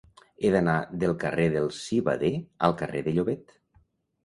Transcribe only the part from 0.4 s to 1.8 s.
He d'anar del carrer del